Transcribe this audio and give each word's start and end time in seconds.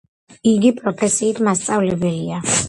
იგი 0.51 0.71
პროფესიით 0.79 1.43
მასწავლებელია. 1.49 2.43